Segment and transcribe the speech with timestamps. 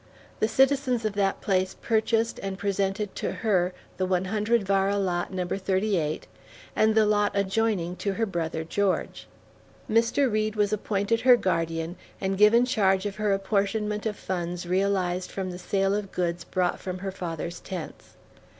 [0.39, 5.31] The citizens of that place purchased and presented to her the one hundred vara lot
[5.31, 6.25] Number 38,
[6.75, 9.27] and the lot adjoining to her brother George.
[9.87, 10.31] Mr.
[10.31, 15.51] Reed was appointed her guardian and given charge of her apportionment of funds realized from
[15.51, 18.15] the sale of goods brought from her father's tents.